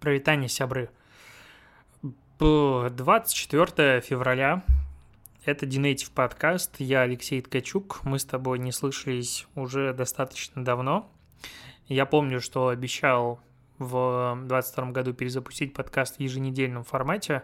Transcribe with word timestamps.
Провитание 0.00 0.48
сябры. 0.48 0.88
24 2.38 4.00
февраля. 4.00 4.64
Это 5.44 5.66
Динейтив 5.66 6.10
подкаст. 6.12 6.76
Я 6.78 7.02
Алексей 7.02 7.42
Ткачук. 7.42 8.00
Мы 8.04 8.18
с 8.18 8.24
тобой 8.24 8.58
не 8.60 8.72
слышались 8.72 9.46
уже 9.54 9.92
достаточно 9.92 10.64
давно. 10.64 11.12
Я 11.86 12.06
помню, 12.06 12.40
что 12.40 12.68
обещал 12.68 13.40
в 13.78 14.36
2022 14.36 14.90
году 14.92 15.12
перезапустить 15.12 15.74
подкаст 15.74 16.16
в 16.16 16.20
еженедельном 16.20 16.82
формате. 16.82 17.42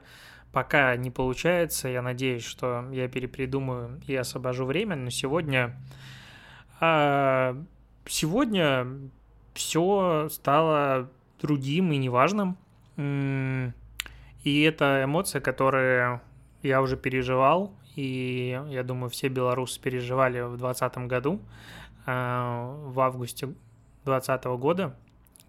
Пока 0.51 0.97
не 0.97 1.11
получается. 1.11 1.89
Я 1.89 2.01
надеюсь, 2.01 2.45
что 2.45 2.89
я 2.91 3.07
перепридумаю 3.07 4.01
и 4.07 4.17
освобожу 4.17 4.65
время. 4.65 4.97
Но 4.97 5.11
сегодня... 5.11 5.77
А, 6.81 7.55
сегодня 8.07 8.87
все 9.53 10.31
стало 10.31 11.11
другим 11.41 11.93
и 11.93 11.97
неважным. 11.97 12.57
И 12.97 14.63
это 14.63 15.03
эмоция, 15.05 15.41
которые 15.41 16.21
я 16.63 16.81
уже 16.81 16.97
переживал, 16.97 17.75
и 17.97 18.61
я 18.69 18.83
думаю, 18.83 19.11
все 19.11 19.29
белорусы 19.29 19.81
переживали 19.81 20.41
в 20.41 20.57
2020 20.57 20.99
году, 21.09 21.41
а, 22.07 22.75
в 22.87 23.01
августе 23.01 23.47
2020 24.05 24.45
года, 24.59 24.97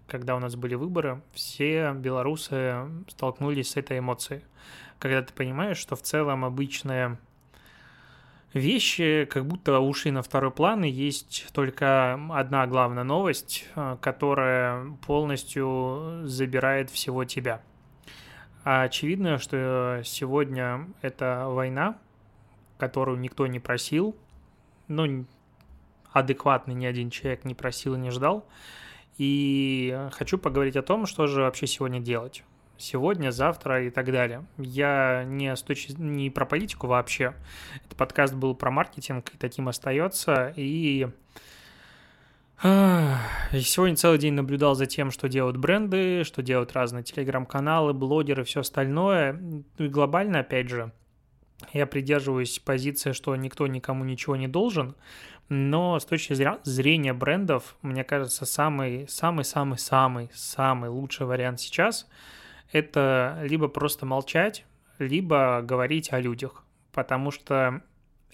когда 0.08 0.34
у 0.34 0.38
нас 0.38 0.56
были 0.56 0.74
выборы, 0.74 1.22
все 1.32 1.92
белорусы 1.92 2.86
столкнулись 3.08 3.70
с 3.70 3.76
этой 3.76 3.98
эмоцией. 3.98 4.42
Когда 4.98 5.22
ты 5.22 5.32
понимаешь, 5.32 5.76
что 5.76 5.94
в 5.94 6.02
целом 6.02 6.44
обычная 6.44 7.18
вещи 8.52 9.26
как 9.30 9.46
будто 9.46 9.78
ушли 9.80 10.10
на 10.10 10.22
второй 10.22 10.50
план, 10.50 10.84
и 10.84 10.90
есть 10.90 11.46
только 11.52 12.18
одна 12.30 12.66
главная 12.66 13.04
новость, 13.04 13.66
э, 13.74 13.96
которая 14.00 14.86
полностью 15.06 16.22
забирает 16.24 16.90
всего 16.90 17.24
тебя. 17.24 17.62
А 18.64 18.82
очевидно, 18.82 19.38
что 19.38 20.02
сегодня 20.04 20.88
это 21.00 21.46
война, 21.48 21.98
которую 22.78 23.18
никто 23.18 23.46
не 23.46 23.60
просил, 23.60 24.16
ну, 24.88 25.26
адекватный 26.12 26.74
ни 26.74 26.86
один 26.86 27.10
человек 27.10 27.44
не 27.44 27.54
просил 27.54 27.94
и 27.94 27.98
не 27.98 28.10
ждал. 28.10 28.46
И 29.16 30.08
хочу 30.12 30.38
поговорить 30.38 30.76
о 30.76 30.82
том, 30.82 31.06
что 31.06 31.26
же 31.26 31.42
вообще 31.42 31.66
сегодня 31.66 32.00
делать 32.00 32.44
сегодня, 32.78 33.30
завтра 33.30 33.84
и 33.84 33.90
так 33.90 34.10
далее. 34.10 34.44
Я 34.56 35.24
не, 35.26 35.54
с 35.54 35.62
точки, 35.62 35.92
не 35.98 36.30
про 36.30 36.46
политику 36.46 36.86
вообще. 36.86 37.34
Этот 37.84 37.96
подкаст 37.96 38.34
был 38.34 38.54
про 38.54 38.70
маркетинг, 38.70 39.30
и 39.34 39.36
таким 39.36 39.68
остается. 39.68 40.52
И 40.56 41.08
Сегодня 42.60 43.94
целый 43.94 44.18
день 44.18 44.34
наблюдал 44.34 44.74
за 44.74 44.86
тем, 44.86 45.12
что 45.12 45.28
делают 45.28 45.56
бренды, 45.56 46.24
что 46.24 46.42
делают 46.42 46.72
разные 46.72 47.04
телеграм-каналы, 47.04 47.92
блогеры, 47.92 48.42
все 48.42 48.60
остальное. 48.60 49.34
Ну 49.34 49.64
и 49.78 49.86
глобально, 49.86 50.40
опять 50.40 50.68
же, 50.68 50.90
я 51.72 51.86
придерживаюсь 51.86 52.58
позиции, 52.58 53.12
что 53.12 53.36
никто 53.36 53.68
никому 53.68 54.02
ничего 54.02 54.34
не 54.34 54.48
должен, 54.48 54.96
но 55.48 56.00
с 56.00 56.04
точки 56.04 56.34
зрения 56.64 57.12
брендов, 57.12 57.76
мне 57.82 58.02
кажется, 58.02 58.44
самый, 58.44 59.06
самый, 59.06 59.44
самый, 59.44 59.78
самый, 59.78 60.28
самый 60.34 60.90
лучший 60.90 61.26
вариант 61.26 61.60
сейчас– 61.60 62.08
это 62.72 63.40
либо 63.42 63.68
просто 63.68 64.06
молчать, 64.06 64.64
либо 64.98 65.62
говорить 65.62 66.12
о 66.12 66.20
людях. 66.20 66.64
Потому 66.92 67.30
что 67.30 67.82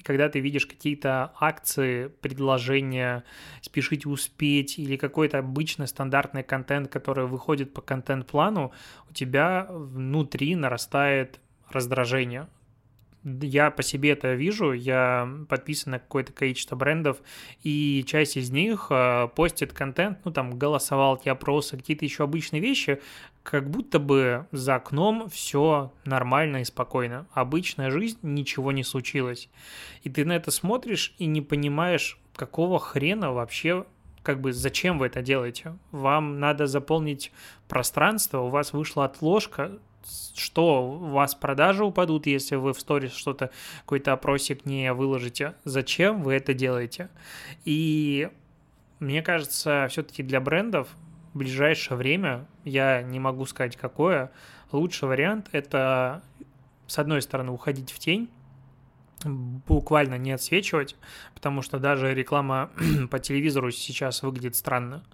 когда 0.03 0.29
ты 0.29 0.41
видишь 0.41 0.67
какие-то 0.67 1.33
акции, 1.39 2.09
предложения, 2.09 3.25
спешить 3.61 4.07
успеть 4.07 4.79
или 4.79 4.97
какой-то 4.97 5.39
обычный 5.39 5.87
стандартный 5.87 6.43
контент, 6.43 6.89
который 6.89 7.27
выходит 7.27 7.73
по 7.73 7.81
контент-плану, 7.81 8.73
у 9.09 9.13
тебя 9.13 9.67
внутри 9.71 10.57
нарастает 10.57 11.41
раздражение 11.71 12.49
я 13.25 13.71
по 13.71 13.83
себе 13.83 14.11
это 14.11 14.35
вижу, 14.35 14.73
я 14.73 15.29
подписан 15.49 15.93
на 15.93 15.99
какое-то 15.99 16.33
количество 16.33 16.77
брендов, 16.77 17.19
и 17.63 18.05
часть 18.07 18.37
из 18.37 18.51
них 18.51 18.89
э, 18.91 19.29
постит 19.35 19.73
контент, 19.73 20.19
ну 20.25 20.31
там 20.31 20.59
голосовалки, 20.59 21.29
опросы, 21.29 21.77
какие-то 21.77 22.05
еще 22.05 22.25
обычные 22.25 22.61
вещи, 22.61 23.01
как 23.43 23.69
будто 23.71 23.99
бы 23.99 24.47
за 24.53 24.77
окном 24.77 25.29
все 25.31 25.93
нормально 26.05 26.59
и 26.59 26.65
спокойно. 26.65 27.27
Обычная 27.33 27.91
жизнь, 27.91 28.19
ничего 28.23 28.73
не 28.73 28.85
случилось. 28.85 29.49
И 30.03 30.11
ты 30.11 30.25
на 30.25 30.33
это 30.33 30.51
смотришь 30.51 31.15
и 31.19 31.27
не 31.27 31.41
понимаешь, 31.41 32.19
какого 32.37 32.79
хрена 32.79 33.33
вообще 33.33 33.87
как 34.23 34.41
бы 34.41 34.55
зачем 34.55 34.99
вы 34.99 35.07
это 35.07 35.21
делаете? 35.21 35.77
Вам 35.93 36.41
надо 36.41 36.67
заполнить 36.67 37.31
пространство, 37.69 38.41
у 38.41 38.49
вас 38.49 38.73
вышла 38.73 39.05
отложка, 39.05 39.79
что 40.35 40.89
у 40.89 41.11
вас 41.11 41.35
продажи 41.35 41.85
упадут, 41.85 42.27
если 42.27 42.57
вы 42.57 42.73
в 42.73 42.81
сторис 42.81 43.13
что-то, 43.13 43.51
какой-то 43.81 44.13
опросик 44.13 44.65
не 44.67 44.93
выложите. 44.93 45.55
Зачем 45.65 46.23
вы 46.23 46.35
это 46.35 46.55
делаете? 46.55 47.09
И 47.65 48.29
мне 49.01 49.23
кажется, 49.23 49.87
все-таки 49.91 50.23
для 50.23 50.41
брендов 50.41 50.89
в 51.33 51.39
ближайшее 51.39 51.97
время, 51.97 52.47
я 52.65 53.03
не 53.03 53.21
могу 53.21 53.45
сказать 53.47 53.77
какое, 53.77 54.31
лучший 54.73 55.09
вариант– 55.09 55.49
это, 55.53 56.23
с 56.87 56.99
одной 56.99 57.23
стороны, 57.23 57.51
уходить 57.51 57.91
в 57.91 57.99
тень, 57.99 58.31
буквально 59.25 60.19
не 60.19 60.33
отсвечивать, 60.33 60.97
потому 61.35 61.63
что 61.63 61.79
даже 61.79 62.15
реклама 62.15 62.71
по 63.11 63.19
телевизору 63.19 63.71
сейчас 63.71 64.23
выглядит 64.23 64.57
странно. 64.57 65.05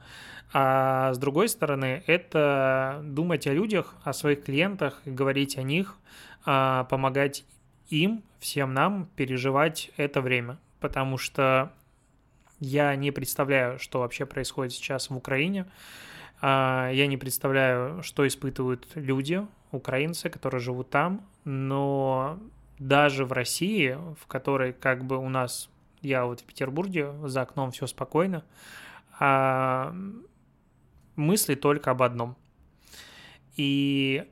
А 0.53 1.12
с 1.15 1.19
другой 1.19 1.48
стороны, 1.48 2.03
это 2.06 3.00
думать 3.04 3.47
о 3.47 3.53
людях, 3.53 3.94
о 4.03 4.12
своих 4.12 4.44
клиентах, 4.44 5.00
говорить 5.04 5.56
о 5.56 5.62
них, 5.62 5.97
а, 6.44 6.84
помогать 6.84 7.44
им, 7.88 8.22
всем 8.41 8.75
нам 8.75 9.09
переживать 9.16 9.91
это 9.97 10.20
время. 10.20 10.59
Потому 10.81 11.19
что 11.19 11.72
я 12.59 12.97
не 12.97 13.10
представляю, 13.10 13.78
что 13.78 14.00
вообще 14.00 14.26
происходит 14.26 14.72
сейчас 14.72 15.10
в 15.10 15.16
Украине. 15.16 15.66
А, 16.41 16.91
я 16.91 17.06
не 17.06 17.16
представляю, 17.16 18.03
что 18.03 18.26
испытывают 18.26 18.88
люди, 18.94 19.47
украинцы, 19.70 20.31
которые 20.31 20.60
живут 20.60 20.91
там. 20.91 21.26
Но 21.44 22.38
даже 22.80 23.24
в 23.26 23.32
России, 23.32 23.96
в 24.18 24.26
которой 24.26 24.72
как 24.72 25.04
бы 25.04 25.18
у 25.18 25.28
нас, 25.28 25.70
я 26.00 26.24
вот 26.24 26.41
в 26.41 26.44
Петербурге, 26.44 27.12
за 27.28 27.42
окном 27.42 27.70
все 27.70 27.86
спокойно, 27.86 28.42
а, 29.20 29.94
мысли 31.14 31.54
только 31.54 31.92
об 31.92 32.02
одном. 32.02 32.36
И 33.56 34.26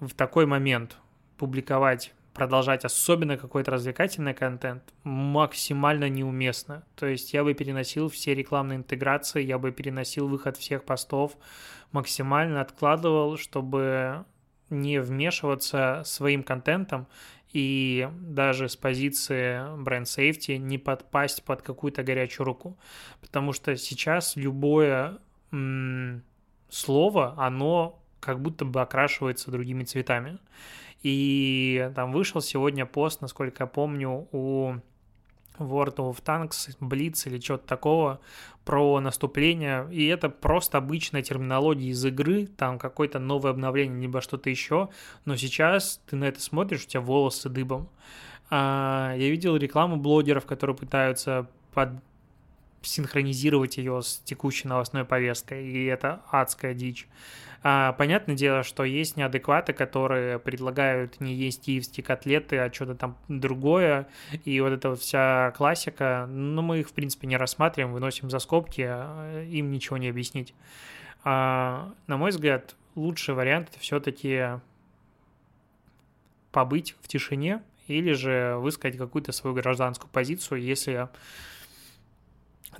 в 0.00 0.14
такой 0.14 0.44
момент 0.44 0.98
публиковать, 1.38 2.12
продолжать 2.34 2.84
особенно 2.84 3.38
какой-то 3.38 3.70
развлекательный 3.70 4.34
контент 4.34 4.82
максимально 5.02 6.10
неуместно. 6.10 6.84
То 6.94 7.06
есть 7.06 7.32
я 7.32 7.42
бы 7.42 7.54
переносил 7.54 8.10
все 8.10 8.34
рекламные 8.34 8.76
интеграции, 8.76 9.42
я 9.42 9.58
бы 9.58 9.72
переносил 9.72 10.28
выход 10.28 10.58
всех 10.58 10.84
постов, 10.84 11.38
максимально 11.92 12.60
откладывал, 12.60 13.38
чтобы 13.38 14.26
не 14.68 15.00
вмешиваться 15.00 16.02
своим 16.04 16.42
контентом 16.42 17.06
и 17.52 18.08
даже 18.20 18.68
с 18.68 18.76
позиции 18.76 19.76
бренд 19.82 20.06
safety 20.06 20.58
не 20.58 20.78
подпасть 20.78 21.42
под 21.44 21.62
какую-то 21.62 22.02
горячую 22.02 22.46
руку. 22.46 22.78
Потому 23.20 23.52
что 23.52 23.76
сейчас 23.76 24.36
любое 24.36 25.18
слово, 26.68 27.34
оно 27.38 28.02
как 28.20 28.40
будто 28.40 28.64
бы 28.64 28.80
окрашивается 28.80 29.50
другими 29.50 29.84
цветами. 29.84 30.38
И 31.02 31.90
там 31.94 32.12
вышел 32.12 32.40
сегодня 32.40 32.84
пост, 32.84 33.20
насколько 33.20 33.62
я 33.62 33.66
помню, 33.66 34.28
у 34.32 34.74
World 35.58 35.96
of 35.96 36.22
Tanks, 36.24 36.76
Blitz 36.80 37.28
или 37.28 37.40
что-то 37.40 37.66
такого 37.66 38.20
про 38.64 39.00
наступление, 39.00 39.88
и 39.90 40.06
это 40.06 40.28
просто 40.28 40.78
обычная 40.78 41.22
терминология 41.22 41.88
из 41.88 42.04
игры, 42.04 42.46
там 42.46 42.78
какое-то 42.78 43.18
новое 43.18 43.52
обновление, 43.52 44.00
либо 44.02 44.20
что-то 44.20 44.50
еще, 44.50 44.90
но 45.24 45.36
сейчас 45.36 46.00
ты 46.06 46.16
на 46.16 46.24
это 46.24 46.40
смотришь, 46.40 46.84
у 46.84 46.88
тебя 46.88 47.00
волосы 47.00 47.48
дыбом. 47.48 47.88
А, 48.50 49.14
я 49.16 49.30
видел 49.30 49.56
рекламу 49.56 49.96
блогеров, 49.96 50.46
которые 50.46 50.76
пытаются 50.76 51.48
под 51.72 51.90
синхронизировать 52.82 53.76
ее 53.76 54.02
с 54.02 54.18
текущей 54.24 54.68
новостной 54.68 55.04
повесткой, 55.04 55.66
и 55.66 55.84
это 55.84 56.22
адская 56.30 56.74
дичь. 56.74 57.06
А, 57.62 57.92
понятное 57.94 58.36
дело, 58.36 58.62
что 58.62 58.84
есть 58.84 59.16
неадекваты, 59.16 59.72
которые 59.72 60.38
предлагают 60.38 61.20
не 61.20 61.34
есть 61.34 61.62
киевские 61.62 62.04
котлеты, 62.04 62.58
а 62.58 62.72
что-то 62.72 62.94
там 62.94 63.16
другое, 63.28 64.06
и 64.44 64.60
вот 64.60 64.72
эта 64.72 64.94
вся 64.94 65.52
классика, 65.56 66.26
ну, 66.28 66.62
мы 66.62 66.80
их, 66.80 66.88
в 66.88 66.92
принципе, 66.92 67.26
не 67.26 67.36
рассматриваем, 67.36 67.92
выносим 67.92 68.30
за 68.30 68.38
скобки, 68.38 68.82
а 68.86 69.44
им 69.44 69.72
ничего 69.72 69.96
не 69.96 70.08
объяснить. 70.08 70.54
А, 71.24 71.92
на 72.06 72.16
мой 72.16 72.30
взгляд, 72.30 72.76
лучший 72.94 73.34
вариант 73.34 73.70
это 73.70 73.80
все-таки 73.80 74.60
побыть 76.52 76.94
в 77.00 77.08
тишине 77.08 77.62
или 77.88 78.12
же 78.12 78.56
высказать 78.58 78.98
какую-то 78.98 79.32
свою 79.32 79.56
гражданскую 79.56 80.10
позицию, 80.10 80.62
если 80.62 81.08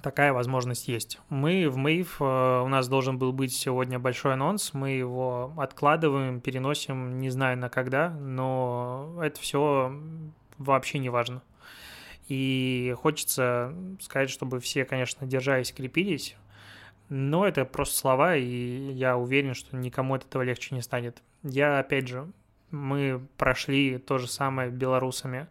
такая 0.03 0.33
возможность 0.33 0.89
есть. 0.89 1.21
Мы 1.29 1.69
в 1.69 1.77
Мэйв, 1.77 2.21
э, 2.21 2.25
у 2.25 2.69
нас 2.69 2.89
должен 2.89 3.19
был 3.19 3.33
быть 3.33 3.53
сегодня 3.53 3.99
большой 3.99 4.35
анонс, 4.35 4.75
мы 4.75 4.91
его 4.91 5.53
откладываем, 5.57 6.41
переносим, 6.41 7.19
не 7.19 7.31
знаю 7.31 7.59
на 7.59 7.69
когда, 7.69 8.11
но 8.11 9.19
это 9.23 9.41
все 9.41 9.93
вообще 10.59 10.99
не 10.99 11.09
важно. 11.09 11.43
И 12.29 12.95
хочется 13.01 13.75
сказать, 14.01 14.31
чтобы 14.31 14.61
все, 14.61 14.85
конечно, 14.85 15.27
держались, 15.27 15.73
крепились, 15.73 16.37
но 17.09 17.47
это 17.47 17.65
просто 17.65 17.97
слова, 17.97 18.37
и 18.37 18.93
я 18.93 19.17
уверен, 19.17 19.55
что 19.55 19.77
никому 19.77 20.15
от 20.15 20.25
этого 20.25 20.43
легче 20.43 20.75
не 20.75 20.83
станет. 20.83 21.23
Я, 21.43 21.79
опять 21.79 22.09
же, 22.09 22.31
мы 22.71 23.27
прошли 23.39 23.99
то 23.99 24.19
же 24.19 24.29
самое 24.29 24.71
белорусами. 24.71 25.49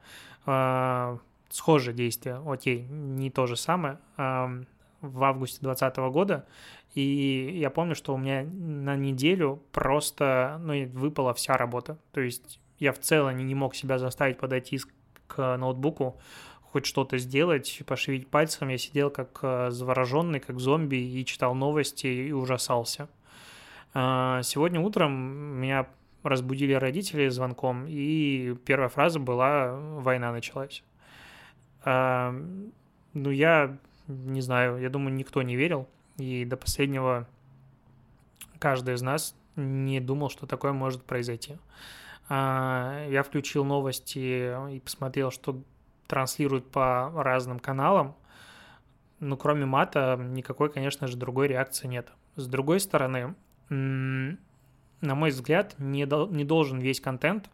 Схожие 1.49 1.93
действия, 1.93 2.41
окей, 2.45 2.81
не 2.89 3.29
то 3.29 3.47
же 3.47 3.55
самое, 3.55 3.99
в 4.17 5.23
августе 5.23 5.59
2020 5.61 5.97
года. 6.11 6.45
И 6.93 7.57
я 7.59 7.69
помню, 7.69 7.95
что 7.95 8.13
у 8.13 8.17
меня 8.17 8.43
на 8.43 8.95
неделю 8.95 9.61
просто 9.71 10.59
ну, 10.61 10.87
выпала 10.87 11.33
вся 11.33 11.55
работа. 11.55 11.97
То 12.11 12.21
есть 12.21 12.59
я 12.79 12.91
в 12.91 12.99
целом 12.99 13.37
не 13.37 13.55
мог 13.55 13.75
себя 13.75 13.97
заставить 13.99 14.37
подойти 14.39 14.79
к 15.27 15.57
ноутбуку, 15.57 16.19
хоть 16.61 16.85
что-то 16.85 17.17
сделать, 17.17 17.81
пошевелить 17.85 18.27
пальцем. 18.27 18.69
Я 18.69 18.77
сидел 18.77 19.09
как 19.09 19.39
э, 19.41 19.69
завороженный, 19.71 20.39
как 20.39 20.59
зомби, 20.59 20.95
и 20.95 21.25
читал 21.25 21.55
новости 21.55 22.07
и 22.07 22.31
ужасался. 22.31 23.09
А, 23.93 24.41
сегодня 24.43 24.79
утром 24.79 25.11
меня 25.13 25.87
разбудили 26.23 26.73
родители 26.73 27.29
звонком, 27.29 27.85
и 27.87 28.55
первая 28.65 28.89
фраза 28.89 29.19
была 29.19 29.75
«война 29.75 30.31
началась». 30.31 30.83
Ну, 31.87 33.31
я 33.31 33.77
не 34.07 34.41
знаю, 34.41 34.77
я 34.77 34.89
думаю, 34.89 35.13
никто 35.13 35.41
не 35.41 35.55
верил, 35.55 35.87
и 36.17 36.45
до 36.45 36.57
последнего 36.57 37.27
каждый 38.59 38.95
из 38.95 39.01
нас 39.01 39.35
не 39.55 39.99
думал, 39.99 40.29
что 40.29 40.45
такое 40.45 40.71
может 40.71 41.03
произойти. 41.03 41.57
А, 42.29 43.07
я 43.09 43.23
включил 43.23 43.63
новости 43.63 44.75
и 44.75 44.79
посмотрел, 44.79 45.31
что 45.31 45.61
транслируют 46.07 46.69
по 46.69 47.11
разным 47.15 47.59
каналам. 47.59 48.15
Ну, 49.19 49.37
кроме 49.37 49.65
мата, 49.65 50.17
никакой, 50.19 50.69
конечно 50.69 51.07
же, 51.07 51.17
другой 51.17 51.47
реакции 51.47 51.87
нет. 51.87 52.11
С 52.35 52.47
другой 52.47 52.79
стороны, 52.79 53.35
на 53.69 54.37
мой 55.01 55.29
взгляд, 55.29 55.75
не, 55.79 56.05
дол- 56.05 56.29
не 56.29 56.43
должен 56.43 56.79
весь 56.79 57.01
контент 57.01 57.49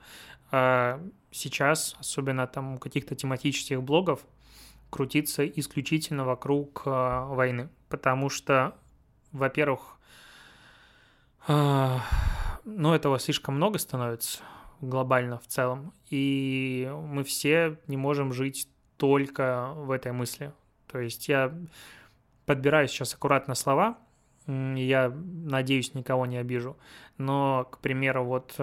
сейчас, 1.32 1.96
особенно 2.00 2.48
там 2.48 2.76
у 2.76 2.78
каких-то 2.78 3.16
тематических 3.16 3.82
блогов, 3.82 4.26
крутиться 4.94 5.46
исключительно 5.48 6.24
вокруг 6.24 6.84
э, 6.86 6.90
войны. 6.90 7.70
Потому 7.90 8.30
что, 8.30 8.76
во-первых, 9.32 9.98
э, 11.48 11.98
ну, 12.64 12.94
этого 12.94 13.18
слишком 13.18 13.56
много 13.56 13.80
становится 13.80 14.44
глобально 14.82 15.40
в 15.40 15.48
целом, 15.48 15.94
и 16.10 16.92
мы 16.94 17.24
все 17.24 17.80
не 17.88 17.98
можем 17.98 18.34
жить 18.34 18.68
только 18.98 19.74
в 19.76 19.90
этой 19.90 20.12
мысли. 20.12 20.54
То 20.88 21.00
есть 21.00 21.28
я 21.28 21.58
подбираю 22.46 22.88
сейчас 22.88 23.16
аккуратно 23.16 23.56
слова, 23.56 23.98
я 24.46 25.10
надеюсь, 25.10 25.96
никого 25.96 26.26
не 26.26 26.38
обижу. 26.38 26.78
Но, 27.18 27.68
к 27.72 27.80
примеру, 27.80 28.26
вот 28.26 28.54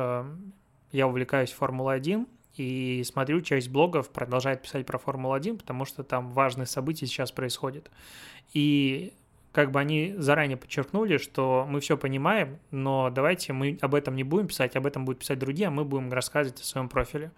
я 0.93 1.07
увлекаюсь 1.07 1.53
Формулой-1 1.53 2.27
и 2.57 3.03
смотрю, 3.05 3.41
часть 3.41 3.69
блогов 3.69 4.11
продолжает 4.11 4.63
писать 4.63 4.87
про 4.87 4.99
Формулу-1, 4.99 5.59
потому 5.59 5.85
что 5.85 6.03
там 6.03 6.33
важные 6.33 6.67
события 6.67 7.07
сейчас 7.07 7.33
происходят. 7.33 7.91
И 8.53 9.13
как 9.53 9.71
бы 9.71 9.81
они 9.81 10.15
заранее 10.17 10.57
подчеркнули, 10.57 11.17
что 11.17 11.67
мы 11.69 11.81
все 11.81 11.97
понимаем, 11.97 12.59
но 12.71 13.11
давайте 13.11 13.53
мы 13.53 13.79
об 13.81 13.95
этом 13.95 14.15
не 14.15 14.25
будем 14.25 14.49
писать, 14.49 14.77
об 14.77 14.87
этом 14.87 15.05
будут 15.05 15.21
писать 15.21 15.39
другие, 15.39 15.69
а 15.69 15.71
мы 15.71 15.85
будем 15.85 16.13
рассказывать 16.13 16.61
о 16.61 16.65
своем 16.65 16.89
профиле. 16.89 17.33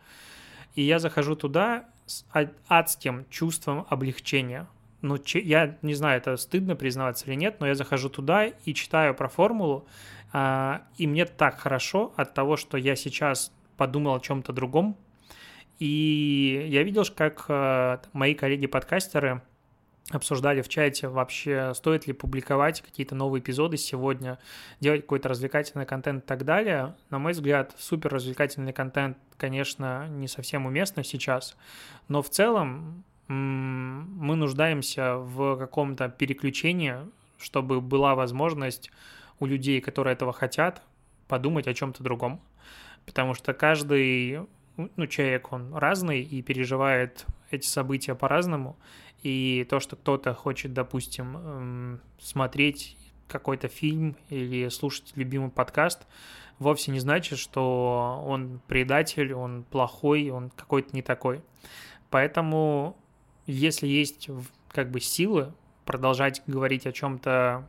И 0.75 0.83
я 0.83 0.99
захожу 0.99 1.37
туда 1.37 1.85
с 2.07 2.25
адским 2.69 3.27
чувством 3.31 3.87
облегчения 3.89 4.67
ну, 5.03 5.19
я 5.35 5.77
не 5.83 5.95
знаю, 5.95 6.19
это 6.19 6.37
стыдно 6.37 6.77
признаваться 6.77 7.27
или 7.27 7.35
нет, 7.35 7.57
но 7.59 7.67
я 7.67 7.75
захожу 7.75 8.09
туда 8.09 8.47
и 8.47 8.73
читаю 8.73 9.15
про 9.15 9.29
формулу, 9.29 9.85
а, 9.85 10.22
и 10.33 11.07
мне 11.07 11.27
так 11.27 11.59
хорошо 11.59 12.13
от 12.17 12.33
того, 12.33 12.57
что 12.57 12.79
я 12.79 12.97
сейчас 12.97 13.53
подумал 13.77 14.15
о 14.15 14.21
чем-то 14.21 14.53
другом, 14.53 14.97
и 15.79 16.69
я 16.71 16.85
видел, 16.85 17.05
как 17.15 17.47
а, 17.49 18.01
мои 18.13 18.35
коллеги-подкастеры 18.35 19.43
обсуждали 20.11 20.63
в 20.63 20.69
чате 20.69 21.09
вообще, 21.09 21.73
стоит 21.75 22.07
ли 22.07 22.13
публиковать 22.13 22.83
какие-то 22.83 23.15
новые 23.15 23.41
эпизоды 23.41 23.77
сегодня, 23.77 24.39
делать 24.81 25.03
какой-то 25.03 25.29
развлекательный 25.29 25.87
контент 25.87 26.25
и 26.25 26.27
так 26.27 26.45
далее. 26.45 26.95
На 27.11 27.19
мой 27.19 27.33
взгляд, 27.33 27.75
супер 27.79 28.13
развлекательный 28.13 28.73
контент, 28.73 29.19
конечно, 29.37 30.07
не 30.09 30.29
совсем 30.29 30.67
уместно 30.67 31.03
сейчас, 31.03 31.57
но 32.09 32.23
в 32.23 32.31
целом 32.31 33.05
мы 33.29 34.37
нуждаемся 34.37 35.17
в 35.17 35.57
каком-то 35.57 36.09
переключении, 36.09 36.97
чтобы 37.39 37.81
была 37.81 38.15
возможность 38.15 38.91
у 39.43 39.47
людей, 39.47 39.81
которые 39.81 40.13
этого 40.13 40.33
хотят, 40.33 40.83
подумать 41.27 41.67
о 41.67 41.75
чем-то 41.75 42.05
другом. 42.05 42.41
Потому 43.05 43.35
что 43.35 43.53
каждый 43.53 44.47
ну, 44.77 45.07
человек, 45.09 45.53
он 45.53 45.75
разный 45.75 46.23
и 46.23 46.43
переживает 46.43 47.27
эти 47.51 47.67
события 47.67 48.15
по-разному. 48.15 48.77
И 49.25 49.67
то, 49.69 49.81
что 49.81 49.97
кто-то 49.97 50.33
хочет, 50.33 50.73
допустим, 50.73 52.01
смотреть 52.21 52.97
какой-то 53.27 53.67
фильм 53.67 54.17
или 54.29 54.69
слушать 54.69 55.13
любимый 55.17 55.51
подкаст, 55.51 56.07
вовсе 56.61 56.93
не 56.93 57.01
значит, 57.01 57.41
что 57.41 58.23
он 58.25 58.61
предатель, 58.69 59.35
он 59.35 59.65
плохой, 59.65 60.31
он 60.31 60.51
какой-то 60.51 60.95
не 60.95 61.03
такой. 61.03 61.43
Поэтому 62.11 62.97
если 63.47 63.89
есть 63.89 64.31
как 64.69 64.93
бы 64.93 65.01
силы 65.01 65.53
продолжать 65.85 66.43
говорить 66.47 66.87
о 66.87 66.93
чем-то 66.93 67.67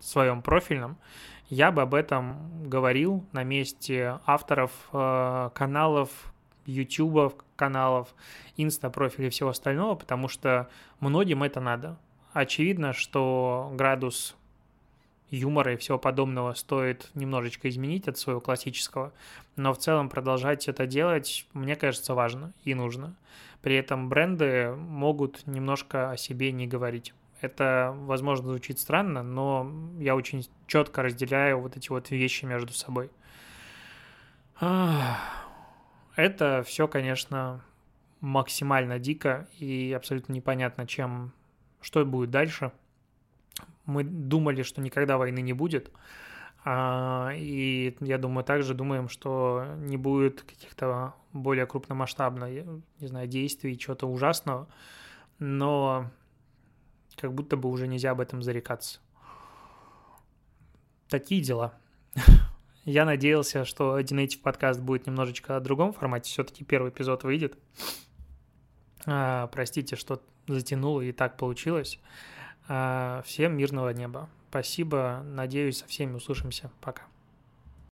своем 0.00 0.42
профильном, 0.42 0.96
я 1.48 1.70
бы 1.70 1.82
об 1.82 1.94
этом 1.94 2.68
говорил 2.68 3.24
на 3.32 3.44
месте 3.44 4.18
авторов 4.26 4.72
э, 4.92 5.50
каналов, 5.54 6.10
ютубов, 6.66 7.34
каналов, 7.54 8.14
инста-профилей 8.56 9.28
и 9.28 9.30
всего 9.30 9.50
остального, 9.50 9.94
потому 9.94 10.28
что 10.28 10.68
многим 11.00 11.42
это 11.42 11.60
надо. 11.60 11.98
Очевидно, 12.32 12.92
что 12.92 13.70
градус 13.74 14.36
юмора 15.30 15.74
и 15.74 15.76
всего 15.76 15.98
подобного 15.98 16.54
стоит 16.54 17.10
немножечко 17.14 17.68
изменить 17.68 18.08
от 18.08 18.18
своего 18.18 18.40
классического, 18.40 19.12
но 19.56 19.72
в 19.72 19.78
целом 19.78 20.08
продолжать 20.08 20.68
это 20.68 20.86
делать, 20.86 21.46
мне 21.52 21.76
кажется, 21.76 22.14
важно 22.14 22.52
и 22.64 22.74
нужно. 22.74 23.14
При 23.62 23.74
этом 23.74 24.08
бренды 24.08 24.72
могут 24.76 25.46
немножко 25.46 26.10
о 26.10 26.16
себе 26.16 26.52
не 26.52 26.66
говорить. 26.66 27.14
Это, 27.40 27.94
возможно, 27.96 28.48
звучит 28.48 28.78
странно, 28.78 29.22
но 29.22 29.70
я 29.98 30.16
очень 30.16 30.48
четко 30.66 31.02
разделяю 31.02 31.60
вот 31.60 31.76
эти 31.76 31.90
вот 31.90 32.10
вещи 32.10 32.44
между 32.44 32.72
собой. 32.72 33.10
Это 34.58 36.64
все, 36.66 36.88
конечно, 36.88 37.62
максимально 38.20 38.98
дико 38.98 39.48
и 39.58 39.92
абсолютно 39.92 40.32
непонятно, 40.32 40.86
чем, 40.86 41.32
что 41.80 42.04
будет 42.04 42.30
дальше– 42.30 42.72
мы 43.86 44.02
думали, 44.04 44.62
что 44.62 44.80
никогда 44.80 45.16
войны 45.16 45.40
не 45.40 45.52
будет. 45.52 45.90
А, 46.64 47.30
и 47.34 47.96
я 48.00 48.18
думаю, 48.18 48.44
также 48.44 48.74
думаем, 48.74 49.08
что 49.08 49.64
не 49.78 49.96
будет 49.96 50.42
каких-то 50.42 51.14
более 51.32 51.66
крупномасштабных, 51.66 52.66
не 52.98 53.06
знаю, 53.06 53.28
действий, 53.28 53.78
чего-то 53.78 54.08
ужасного, 54.08 54.68
но 55.38 56.10
как 57.16 57.34
будто 57.34 57.56
бы 57.56 57.68
уже 57.68 57.86
нельзя 57.86 58.10
об 58.10 58.20
этом 58.20 58.42
зарекаться. 58.42 59.00
Такие 61.08 61.40
дела. 61.40 61.74
Я 62.84 63.04
надеялся, 63.04 63.64
что 63.64 63.98
Native 63.98 64.40
подкаст 64.40 64.80
будет 64.80 65.06
немножечко 65.06 65.56
о 65.56 65.60
другом 65.60 65.92
формате. 65.92 66.30
Все-таки 66.30 66.64
первый 66.64 66.90
эпизод 66.90 67.24
выйдет. 67.24 67.58
А, 69.06 69.46
простите, 69.48 69.96
что 69.96 70.22
затянуло 70.46 71.00
и 71.00 71.12
так 71.12 71.36
получилось. 71.36 71.98
А, 72.68 73.22
всем 73.24 73.56
мирного 73.56 73.90
неба. 73.90 74.28
Спасибо. 74.50 75.22
Надеюсь, 75.24 75.78
со 75.78 75.86
всеми 75.86 76.14
услышимся. 76.14 76.70
Пока. 76.80 77.02